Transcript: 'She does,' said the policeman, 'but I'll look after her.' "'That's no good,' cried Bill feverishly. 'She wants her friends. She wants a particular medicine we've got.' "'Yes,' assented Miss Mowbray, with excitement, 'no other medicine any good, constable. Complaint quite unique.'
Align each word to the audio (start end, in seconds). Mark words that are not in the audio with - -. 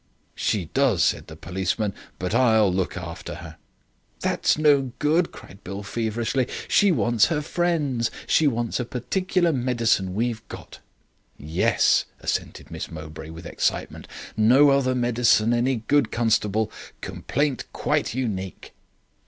'She 0.33 0.65
does,' 0.73 1.03
said 1.03 1.27
the 1.27 1.35
policeman, 1.35 1.93
'but 2.17 2.33
I'll 2.33 2.73
look 2.73 2.97
after 2.97 3.35
her.' 3.35 3.57
"'That's 4.21 4.57
no 4.57 4.91
good,' 4.97 5.31
cried 5.31 5.63
Bill 5.63 5.83
feverishly. 5.83 6.47
'She 6.67 6.91
wants 6.91 7.27
her 7.27 7.39
friends. 7.43 8.09
She 8.25 8.47
wants 8.47 8.79
a 8.79 8.85
particular 8.85 9.53
medicine 9.53 10.15
we've 10.15 10.41
got.' 10.47 10.79
"'Yes,' 11.37 12.05
assented 12.19 12.71
Miss 12.71 12.89
Mowbray, 12.89 13.29
with 13.29 13.45
excitement, 13.45 14.07
'no 14.35 14.71
other 14.71 14.95
medicine 14.95 15.53
any 15.53 15.83
good, 15.87 16.11
constable. 16.11 16.71
Complaint 17.01 17.65
quite 17.71 18.15
unique.' 18.15 18.73